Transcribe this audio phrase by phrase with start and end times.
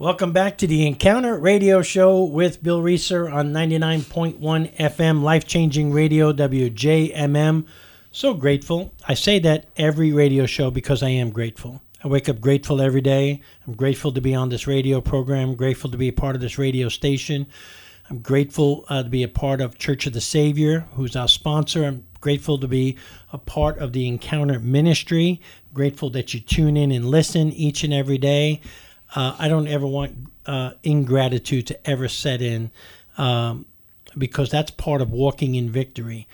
[0.00, 5.92] Welcome back to the Encounter Radio Show with Bill Rieser on 99.1 FM, life changing
[5.92, 7.66] radio, WJMM.
[8.10, 8.94] So grateful.
[9.06, 11.82] I say that every radio show because I am grateful.
[12.02, 13.42] I wake up grateful every day.
[13.66, 16.56] I'm grateful to be on this radio program, grateful to be a part of this
[16.56, 17.46] radio station.
[18.08, 21.84] I'm grateful uh, to be a part of Church of the Savior, who's our sponsor.
[21.84, 22.96] I'm grateful to be
[23.34, 25.42] a part of the Encounter Ministry.
[25.74, 28.62] Grateful that you tune in and listen each and every day.
[29.14, 30.16] Uh, I don't ever want
[30.46, 32.70] uh, ingratitude to ever set in
[33.18, 33.66] um,
[34.16, 36.26] because that's part of walking in victory.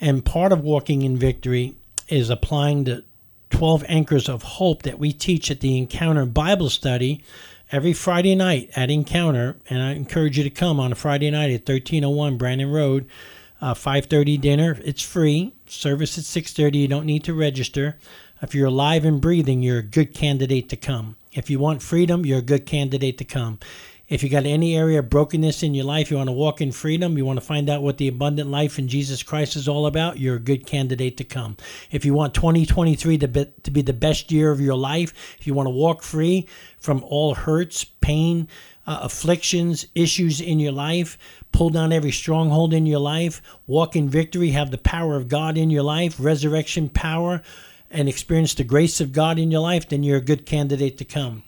[0.00, 1.74] And part of walking in victory
[2.08, 3.04] is applying the
[3.50, 7.22] 12 anchors of hope that we teach at the Encounter Bible study
[7.70, 9.56] every Friday night at Encounter.
[9.70, 13.08] And I encourage you to come on a Friday night at 1301 Brandon Road.
[13.60, 17.96] Uh, 5.30 dinner it's free service at 6.30 you don't need to register
[18.42, 22.26] if you're alive and breathing you're a good candidate to come if you want freedom,
[22.26, 23.58] you're a good candidate to come.
[24.08, 26.70] If you got any area of brokenness in your life, you want to walk in
[26.70, 29.86] freedom, you want to find out what the abundant life in Jesus Christ is all
[29.86, 31.56] about, you're a good candidate to come.
[31.90, 35.46] If you want 2023 to be, to be the best year of your life, if
[35.46, 36.46] you want to walk free
[36.78, 38.48] from all hurts, pain,
[38.86, 41.16] uh, afflictions, issues in your life,
[41.52, 45.56] pull down every stronghold in your life, walk in victory, have the power of God
[45.56, 47.40] in your life, resurrection power,
[47.92, 51.04] and experience the grace of God in your life, then you're a good candidate to
[51.04, 51.42] come.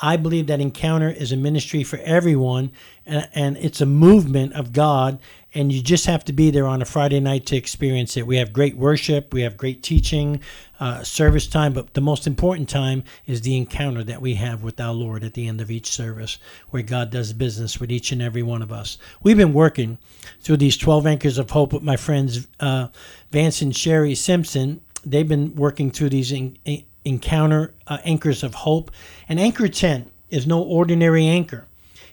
[0.00, 2.70] I believe that Encounter is a ministry for everyone,
[3.06, 5.18] and, and, it's a movement of God,
[5.54, 8.26] and you just have to be there on a Friday night to experience it.
[8.26, 10.40] We have great worship, we have great teaching,
[10.80, 14.78] uh, service time, but the most important time is the encounter that we have with
[14.78, 16.38] our Lord at the end of each service,
[16.68, 18.98] where God does business with each and every one of us.
[19.22, 19.96] We've been working
[20.42, 22.88] through these 12 anchors of hope with my friends uh,
[23.30, 28.54] Vance and Sherrie Simpson they've been working through these in, in, encounter uh, anchors of
[28.54, 28.90] hope.
[29.28, 31.66] And anchor 10 is no ordinary anchor.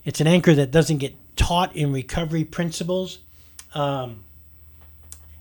[0.06, 3.20] It's an anchor that doesn't get taught in recovery principles.
[3.74, 4.24] Um,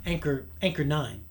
[0.07, 1.25] anchor anchor 9.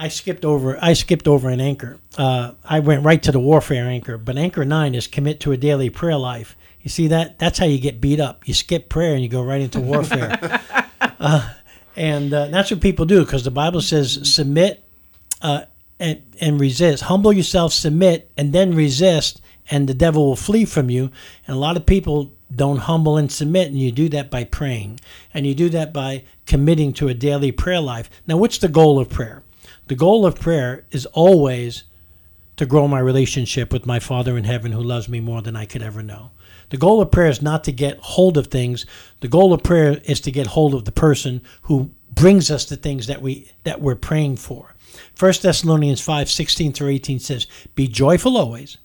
[0.00, 1.98] I skipped over I skipped over an anchor.
[2.16, 5.56] Uh, I went right to the warfare anchor, but anchor 9 is commit to a
[5.56, 6.56] daily prayer life.
[6.80, 7.38] You see that?
[7.38, 8.48] That's how you get beat up.
[8.48, 10.60] You skip prayer and you go right into warfare.
[11.00, 11.52] uh,
[11.96, 14.87] and uh, that's what people do because the Bible says submit
[15.42, 15.62] uh,
[15.98, 17.04] and, and resist.
[17.04, 19.40] Humble yourself, submit, and then resist,
[19.70, 21.10] and the devil will flee from you.
[21.46, 25.00] And a lot of people don't humble and submit, and you do that by praying.
[25.34, 28.08] And you do that by committing to a daily prayer life.
[28.26, 29.42] Now, what's the goal of prayer?
[29.88, 31.84] The goal of prayer is always
[32.56, 35.64] to grow my relationship with my Father in heaven who loves me more than I
[35.64, 36.32] could ever know.
[36.70, 38.84] The goal of prayer is not to get hold of things.
[39.20, 42.76] The goal of prayer is to get hold of the person who brings us the
[42.76, 44.74] things that we that we're praying for.
[45.18, 48.78] 1 Thessalonians 5 16 through 18 says, Be joyful always,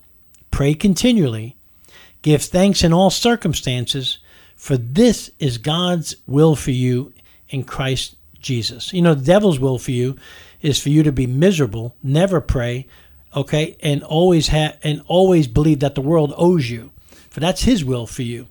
[0.52, 1.56] pray continually,
[2.22, 4.20] give thanks in all circumstances,
[4.56, 7.14] for this is God's will for you
[7.50, 8.94] in Christ Jesus.
[8.94, 10.18] You know, the devil's will for you
[10.62, 12.88] is for you to be miserable, never pray,
[13.36, 16.92] okay, and always have and always believe that the world owes you.
[17.30, 18.48] For that's his will for you.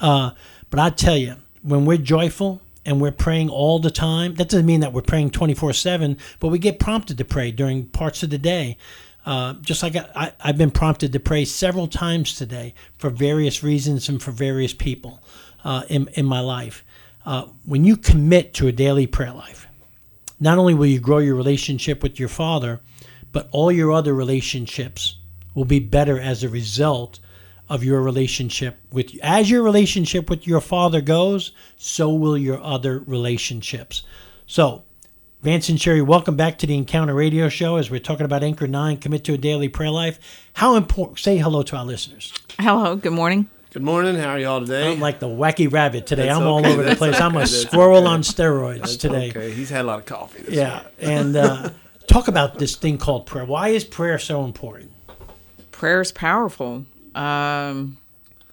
[0.00, 0.30] Uh,
[0.70, 4.34] but I tell you, when we're joyful, and we're praying all the time.
[4.34, 7.86] That doesn't mean that we're praying 24 7, but we get prompted to pray during
[7.86, 8.76] parts of the day.
[9.24, 14.08] Uh, just like I, have been prompted to pray several times today for various reasons
[14.08, 15.22] and for various people
[15.62, 16.84] uh, in, in my life.
[17.24, 19.68] Uh, when you commit to a daily prayer life,
[20.40, 22.80] not only will you grow your relationship with your Father,
[23.30, 25.16] but all your other relationships
[25.54, 27.20] will be better as a result
[27.72, 32.98] of your relationship with as your relationship with your father goes so will your other
[33.06, 34.02] relationships
[34.46, 34.84] so
[35.40, 38.66] vance and sherrie welcome back to the encounter radio show as we're talking about anchor
[38.66, 42.94] 9 commit to a daily prayer life how important say hello to our listeners hello
[42.94, 44.16] good morning Good morning.
[44.16, 44.92] How are y'all today?
[44.92, 46.26] I'm like the wacky rabbit today.
[46.26, 46.50] That's I'm okay.
[46.50, 47.18] all over the place.
[47.18, 49.30] I'm a squirrel on steroids That's today.
[49.30, 50.44] Okay, he's had a lot of coffee.
[50.46, 51.70] yeah, and uh,
[52.06, 53.46] talk about this thing called prayer.
[53.46, 54.90] Why is prayer so important?
[55.70, 56.84] Prayer is powerful.
[57.14, 57.98] Um,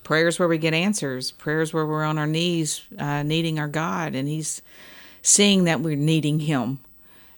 [0.04, 1.32] prayers where we get answers.
[1.32, 4.62] Prayers where we're on our knees, uh, needing our God, and He's
[5.22, 6.80] seeing that we're needing Him,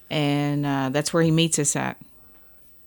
[0.10, 1.98] and uh, that's where He meets us at.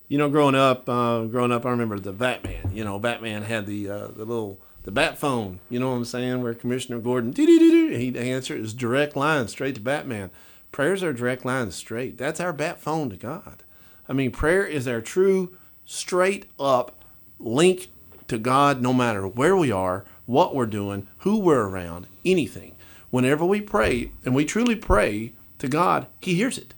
[0.09, 2.70] You know, growing up, uh, growing up, I remember the Batman.
[2.73, 5.61] You know, Batman had the uh, the little the bat phone.
[5.69, 6.43] You know what I'm saying?
[6.43, 8.56] Where Commissioner Gordon, he'd answer.
[8.56, 10.31] It was direct line straight to Batman.
[10.73, 12.19] Prayers are direct lines straight.
[12.19, 13.62] That's our bat phone to God.
[14.09, 17.05] I mean, prayer is our true, straight up
[17.38, 17.88] link
[18.35, 22.75] to God no matter where we are, what we're doing, who we're around, anything.
[23.11, 26.75] Whenever we pray, and we truly pray to God, He hears it.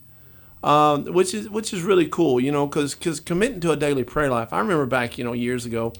[0.63, 4.05] Um, which is which is really cool, you know, because because committing to a daily
[4.05, 4.53] prayer life.
[4.53, 5.93] I remember back, you know, years ago,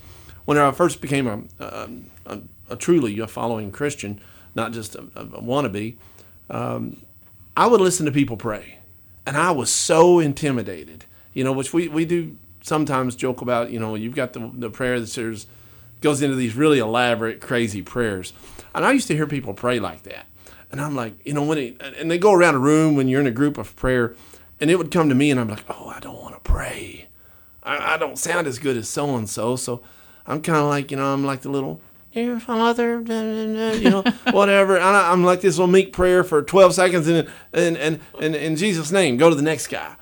[0.45, 1.89] when I first became a, a,
[2.25, 2.39] a,
[2.71, 4.19] a truly a following Christian,
[4.55, 5.95] not just a wannabe,
[6.49, 6.97] um,
[7.55, 8.79] I would listen to people pray,
[9.25, 11.05] and I was so intimidated.
[11.33, 12.35] You know, which we, we do
[12.67, 13.71] sometimes joke about.
[13.71, 15.47] You know, you've got the the prayer that says
[16.01, 18.33] goes into these really elaborate, crazy prayers,
[18.75, 20.27] and I used to hear people pray like that,
[20.71, 23.21] and I'm like, you know, when it, and they go around a room when you're
[23.21, 24.15] in a group of prayer,
[24.59, 27.07] and it would come to me, and I'm like, oh, I don't want to pray.
[27.63, 29.81] I, I don't sound as good as so and so, so
[30.25, 31.81] I'm kind of like, you know, I'm like the little
[32.13, 34.79] dear Father, you know, whatever.
[34.79, 38.55] I, am like this little meek prayer for 12 seconds, and and and, and in
[38.55, 39.95] Jesus' name, go to the next guy.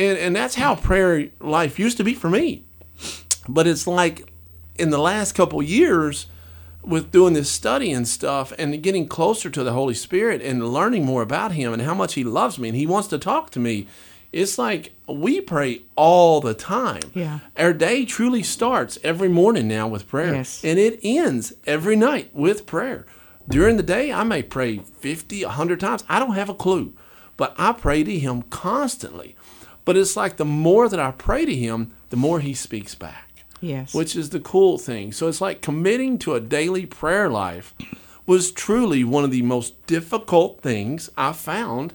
[0.00, 2.64] And and that's how prayer life used to be for me.
[3.48, 4.32] But it's like
[4.76, 6.26] in the last couple years,
[6.82, 11.04] with doing this study and stuff, and getting closer to the Holy Spirit and learning
[11.04, 13.60] more about Him and how much He loves me and He wants to talk to
[13.60, 13.86] me
[14.32, 17.02] it's like we pray all the time.
[17.14, 17.40] Yeah.
[17.56, 20.34] Our day truly starts every morning now with prayer.
[20.34, 20.64] Yes.
[20.64, 23.06] And it ends every night with prayer.
[23.48, 26.04] During the day, I may pray 50, 100 times.
[26.08, 26.94] I don't have a clue.
[27.36, 29.34] But I pray to Him constantly.
[29.84, 33.44] But it's like the more that I pray to Him, the more He speaks back.
[33.60, 33.94] Yes.
[33.94, 35.12] Which is the cool thing.
[35.12, 37.74] So it's like committing to a daily prayer life
[38.26, 41.94] was truly one of the most difficult things I found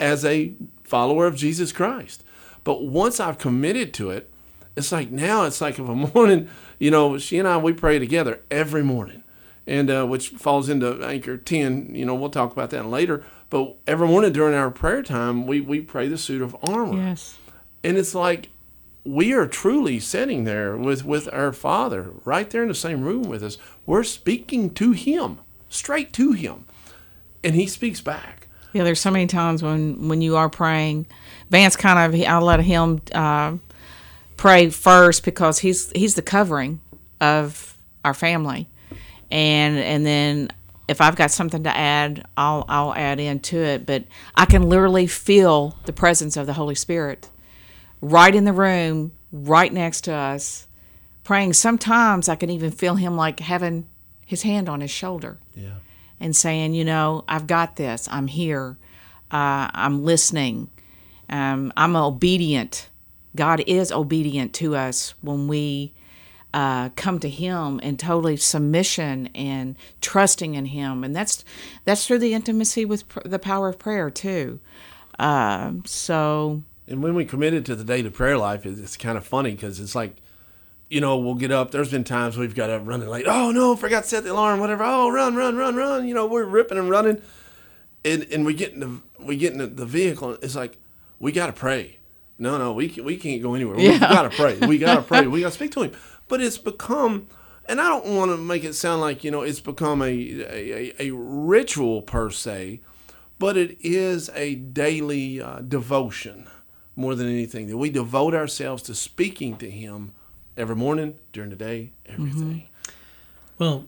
[0.00, 2.24] as a follower of Jesus Christ.
[2.64, 4.30] But once I've committed to it,
[4.76, 7.98] it's like now it's like if a morning, you know, she and I we pray
[7.98, 9.24] together every morning,
[9.68, 11.94] and uh, which falls into Anchor ten.
[11.94, 13.22] You know, we'll talk about that later.
[13.50, 16.96] But every morning during our prayer time, we we pray the suit of armor.
[16.96, 17.38] Yes.
[17.84, 18.48] And it's like
[19.04, 23.22] we are truly sitting there with with our Father right there in the same room
[23.22, 23.58] with us.
[23.86, 25.38] We're speaking to Him,
[25.68, 26.64] straight to Him,
[27.44, 28.48] and He speaks back.
[28.72, 31.06] Yeah, there's so many times when when you are praying,
[31.50, 33.56] Vance kind of I let him uh,
[34.36, 36.80] pray first because he's he's the covering
[37.20, 38.68] of our family,
[39.30, 40.48] and and then
[40.88, 43.86] if I've got something to add, I'll I'll add into it.
[43.86, 44.04] But
[44.34, 47.28] I can literally feel the presence of the Holy Spirit
[48.00, 50.66] right in the room, right next to us,
[51.24, 51.52] praying.
[51.52, 53.86] Sometimes I can even feel him like having
[54.24, 55.38] his hand on his shoulder.
[55.54, 55.74] Yeah
[56.20, 58.08] and saying, you know, I've got this.
[58.10, 58.76] I'm here.
[59.30, 60.70] Uh, I'm listening.
[61.28, 62.88] Um, I'm obedient.
[63.36, 65.92] God is obedient to us when we
[66.54, 71.44] uh, come to Him in totally submission and trusting in Him, and that's
[71.84, 74.60] that's through the intimacy with pr- the power of prayer too.
[75.18, 79.26] Uh, so, and when we committed to the day to prayer life, it's kind of
[79.26, 80.16] funny because it's like
[80.88, 81.70] you know, we'll get up.
[81.70, 83.26] There's been times we've got up running late.
[83.28, 84.84] Oh no, forgot to set the alarm, whatever.
[84.84, 86.08] Oh, run, run, run, run.
[86.08, 87.20] You know, we're ripping and running,
[88.04, 90.38] and and we get in the we get in the vehicle.
[90.42, 90.78] It's like
[91.18, 91.98] we gotta pray.
[92.38, 93.78] No, no, we can, we can't go anywhere.
[93.78, 93.92] Yeah.
[93.92, 94.58] We gotta pray.
[94.58, 95.26] We gotta pray.
[95.26, 95.92] We gotta speak to him.
[96.28, 97.28] But it's become,
[97.66, 100.94] and I don't want to make it sound like you know it's become a a,
[100.98, 102.80] a ritual per se,
[103.38, 106.48] but it is a daily uh, devotion
[106.96, 110.12] more than anything that we devote ourselves to speaking to him
[110.56, 112.68] every morning, during the day, everything.
[112.82, 113.64] Mm-hmm.
[113.64, 113.84] Well,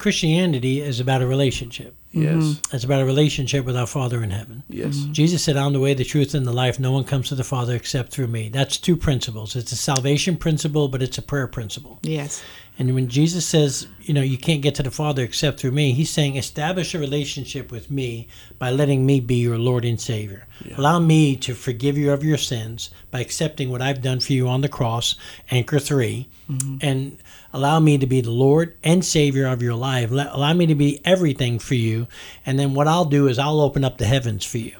[0.00, 1.94] Christianity is about a relationship.
[2.10, 2.34] Yes.
[2.34, 2.74] Mm-hmm.
[2.74, 4.64] It's about a relationship with our Father in heaven.
[4.68, 4.96] Yes.
[4.96, 5.12] Mm-hmm.
[5.12, 6.80] Jesus said, I'm the way, the truth, and the life.
[6.80, 8.48] No one comes to the Father except through me.
[8.48, 9.54] That's two principles.
[9.54, 12.00] It's a salvation principle, but it's a prayer principle.
[12.02, 12.42] Yes.
[12.78, 15.92] And when Jesus says, you know, you can't get to the Father except through me,
[15.92, 18.26] he's saying, establish a relationship with me
[18.58, 20.46] by letting me be your Lord and Savior.
[20.64, 20.78] Yeah.
[20.78, 24.48] Allow me to forgive you of your sins by accepting what I've done for you
[24.48, 25.14] on the cross,
[25.50, 26.76] Anchor 3, mm-hmm.
[26.80, 27.18] and
[27.52, 30.10] allow me to be the Lord and Savior of your life.
[30.10, 32.08] Allow me to be everything for you.
[32.44, 34.76] And then what I'll do is I'll open up the heavens for you.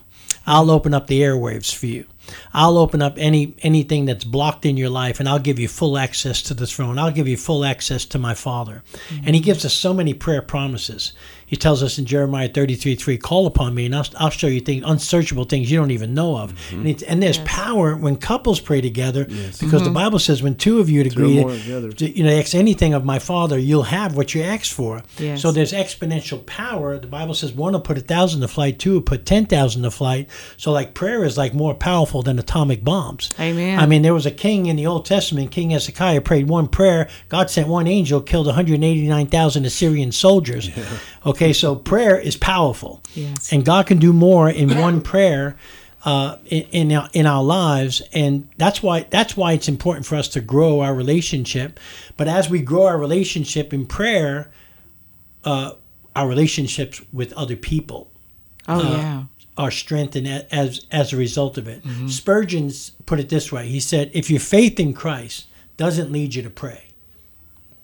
[0.46, 2.06] I'll open up the airwaves for you.
[2.52, 5.98] I'll open up any anything that's blocked in your life and I'll give you full
[5.98, 6.98] access to the throne.
[6.98, 8.82] I'll give you full access to my Father.
[8.92, 9.24] Mm-hmm.
[9.26, 11.12] And he gives us so many prayer promises.
[11.50, 14.60] He tells us in Jeremiah 33 3, call upon me and I'll, I'll show you
[14.60, 16.52] things, unsearchable things you don't even know of.
[16.52, 16.86] Mm-hmm.
[16.86, 17.46] And, and, there's yes.
[17.48, 19.58] power when couples pray together yes.
[19.58, 19.84] because mm-hmm.
[19.86, 23.18] the Bible says when two of you agree, to, you know, ask anything of my
[23.18, 25.02] Father, you'll have what you ask for.
[25.18, 25.42] Yes.
[25.42, 26.96] So there's exponential power.
[26.98, 29.90] The Bible says one will put a thousand to flight, two will put 10,000 to
[29.90, 30.30] flight.
[30.56, 33.30] So like prayer is like more powerful than atomic bombs.
[33.40, 33.80] Amen.
[33.80, 37.08] I mean, there was a king in the Old Testament, King Hezekiah prayed one prayer.
[37.28, 40.68] God sent one angel, killed 189,000 Assyrian soldiers.
[40.68, 40.84] Yeah.
[41.26, 43.52] Okay, so prayer is powerful, yes.
[43.52, 45.56] and God can do more in one prayer
[46.04, 50.16] uh, in in our, in our lives, and that's why that's why it's important for
[50.16, 51.78] us to grow our relationship.
[52.16, 54.50] But as we grow our relationship in prayer,
[55.44, 55.72] uh,
[56.14, 58.10] our relationships with other people,
[58.68, 59.24] oh uh, yeah,
[59.56, 61.82] are strengthened as as a result of it.
[61.84, 62.08] Mm-hmm.
[62.08, 62.70] Spurgeon
[63.06, 65.46] put it this way: He said, "If your faith in Christ."
[65.80, 66.88] doesn't lead you to pray.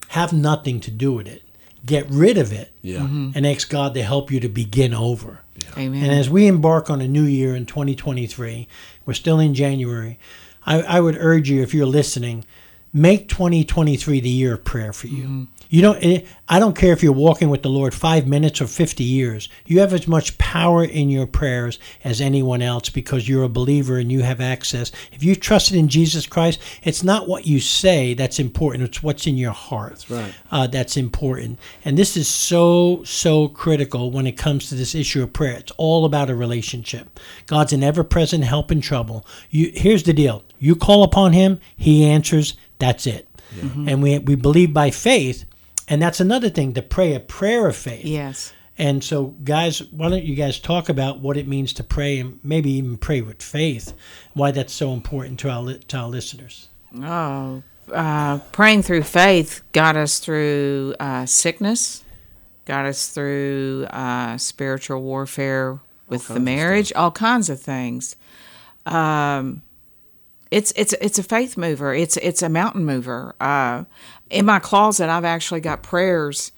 [0.09, 1.43] Have nothing to do with it.
[1.87, 2.99] Get rid of it Yeah.
[3.01, 3.31] Mm-hmm.
[3.35, 5.41] and ask God to help you to begin over.
[5.79, 6.03] Amen.
[6.03, 8.67] And as we embark on a new year in 2023,
[9.07, 10.19] we're still in January.
[10.67, 12.45] I, I would urge you, if you're listening,
[12.93, 15.25] make 2023 the year of prayer for you.
[15.25, 15.45] Mm-hmm.
[15.69, 15.99] You don't.
[16.03, 19.49] eh, I don't care if you're walking with the Lord five minutes or 50 years.
[19.67, 23.99] You have as much power in your prayers as anyone else because you're a believer
[23.99, 24.93] and you have access.
[25.11, 28.85] If you've trusted in Jesus Christ, it's not what you say that's important.
[28.85, 29.91] It's what's in your heart.
[29.91, 30.35] That's right.
[30.53, 31.59] Uh, that's important.
[31.85, 35.57] And this is so so critical when it comes to this issue of prayer.
[35.59, 37.19] It's all about a relationship.
[37.47, 39.27] God's an ever-present help in trouble.
[39.51, 40.45] You here's the deal.
[40.61, 42.55] You call upon him, he answers.
[42.79, 43.27] That's it.
[43.89, 45.45] And we we believe by faith,
[45.89, 48.05] and that's another thing to pray a prayer of faith.
[48.05, 48.53] yes.
[48.79, 52.39] And so, guys, why don't you guys talk about what it means to pray and
[52.43, 53.95] maybe even pray with faith?
[54.35, 56.69] Why that's so important to our li- to our listeners.
[57.03, 62.05] Oh, uh, praying through faith got us through uh, sickness,
[62.67, 65.79] got us through uh, spiritual warfare
[66.09, 68.15] with the marriage, all kinds of things.
[68.85, 69.63] Um,
[70.51, 71.95] it's it's it's a faith mover.
[71.95, 73.35] It's it's a mountain mover.
[73.41, 73.85] Uh,
[74.31, 76.53] in my closet, I've actually got prayers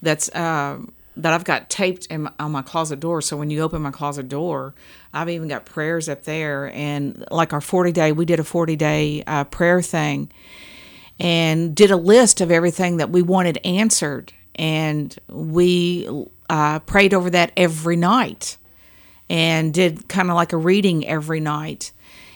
[0.00, 0.78] that's uh,
[1.16, 3.20] that I've got taped in my, on my closet door.
[3.20, 4.74] So when you open my closet door,
[5.12, 6.70] I've even got prayers up there.
[6.74, 10.30] And like our forty day, we did a forty day uh, prayer thing,
[11.20, 16.08] and did a list of everything that we wanted answered, and we
[16.50, 18.56] uh, prayed over that every night
[19.30, 21.92] and did kind of like a reading every night.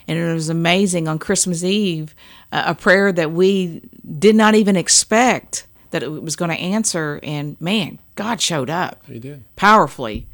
[0.08, 2.14] And it was amazing on Christmas Eve,
[2.52, 3.82] uh, a prayer that we
[4.18, 7.18] did not even expect that it was going to answer.
[7.22, 9.44] And man, God showed up He did.
[9.56, 10.26] powerfully.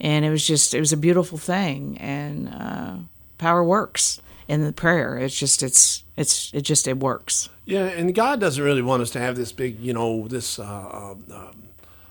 [0.00, 1.98] And it was just, it was a beautiful thing.
[1.98, 2.96] And uh,
[3.36, 5.18] power works in the prayer.
[5.18, 7.50] It's just, it's, it's, it just, it works.
[7.66, 10.58] Yeah, and God doesn't really want us to have this big, you know, this.
[10.58, 11.62] Uh, um, um,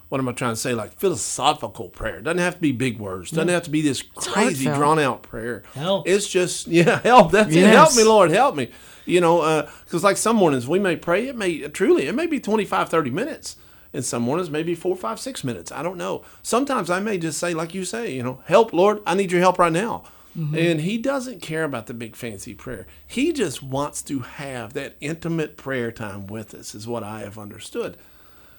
[0.09, 0.73] what am I trying to say?
[0.73, 2.19] Like philosophical prayer.
[2.21, 3.31] Doesn't have to be big words.
[3.31, 5.63] Doesn't have to be this crazy, drawn out prayer.
[5.73, 6.07] Help.
[6.07, 7.31] It's just yeah, help.
[7.31, 7.67] That's it.
[7.67, 8.71] Help me, Lord, help me.
[9.05, 11.27] You know, uh, because like some mornings we may pray.
[11.27, 13.55] It may truly it may be 25, 30 minutes.
[13.91, 15.71] And some mornings maybe four, five, six minutes.
[15.71, 16.23] I don't know.
[16.43, 19.01] Sometimes I may just say, like you say, you know, help, Lord.
[19.05, 20.03] I need your help right now.
[20.35, 22.87] And he doesn't care about the big fancy prayer.
[23.05, 27.37] He just wants to have that intimate prayer time with us, is what I have
[27.37, 27.97] understood.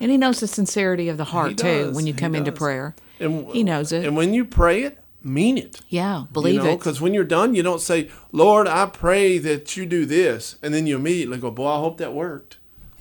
[0.01, 2.59] And he knows the sincerity of the heart too when you He come into does.
[2.59, 2.95] prayer.
[3.19, 4.05] And He knows it.
[4.07, 5.81] And when you pray it, mean it.
[5.89, 6.79] Yeah, believe it.
[6.79, 10.57] Because when you're done, you don't say, Lord, I pray that you do this.
[10.63, 12.57] And then you immediately go, boy, I hope that worked.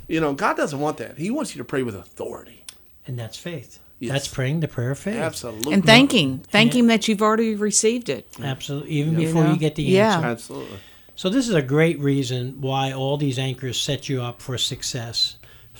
[0.09, 1.17] You know, God doesn't want that.
[1.17, 2.65] He wants you to pray with authority.
[3.07, 3.79] And that's faith.
[3.99, 4.11] Yes.
[4.13, 5.15] That's praying the prayer of faith.
[5.17, 5.73] Absolutely.
[5.73, 8.27] and thanking, thank him that you've already received it.
[8.41, 8.91] Absolutely.
[8.91, 9.51] Even before know?
[9.53, 10.15] you get the Yeah.
[10.15, 10.27] answer.
[10.27, 10.77] Absolutely.
[11.15, 15.35] So this is a great reason why all these anchors set you up for success.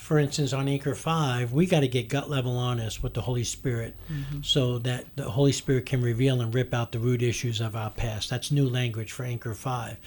[0.09, 3.43] For instance, on Anchor 5, we got to get gut level honest with the Holy
[3.43, 4.41] Spirit mm-hmm.
[4.41, 7.91] so that the Holy Spirit can reveal and rip out the root issues of our
[7.91, 8.27] past.
[8.27, 9.97] That's new language for Anchor 5.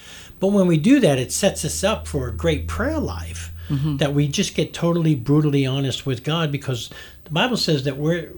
[0.41, 3.99] But when we do that, it sets us up for a great prayer life mm-hmm.
[3.99, 6.91] that we just get totally brutally honest with God because
[7.23, 8.33] the Bible says that we're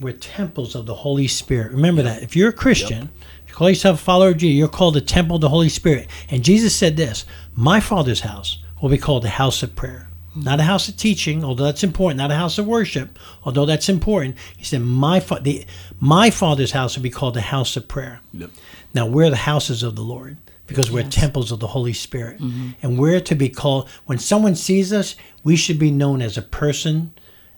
[0.00, 1.70] we're temples of the Holy Spirit.
[1.70, 2.24] Remember that.
[2.24, 3.10] If you're a Christian,
[3.44, 5.68] if you call yourself a follower of Jesus, you're called the temple of the Holy
[5.68, 6.08] Spirit.
[6.30, 10.08] And Jesus said this My Father's house will be called the house of prayer.
[10.36, 12.18] Not a house of teaching, although that's important.
[12.18, 14.36] Not a house of worship, although that's important.
[14.56, 15.64] He said, "My fa- the,
[16.00, 18.50] my Father's house will be called the house of prayer." Yep.
[18.94, 22.70] Now we're the houses of the Lord because we're temples of the Holy Spirit, mm-hmm.
[22.82, 23.88] and we're to be called.
[24.06, 27.12] When someone sees us, we should be known as a person,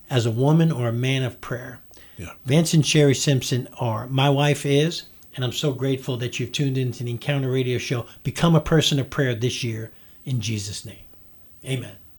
[0.09, 1.79] as a woman, or a man of prayer.
[2.17, 2.33] Yeah.
[2.45, 4.07] Vance and Sherrie Simpson are.
[4.07, 5.03] My wife is,
[5.35, 8.05] and I'm so grateful that you've tuned into the Encounter Radio Show.
[8.23, 9.91] Become a person of prayer this year
[10.25, 11.05] in Jesus' name.
[11.65, 11.95] Amen.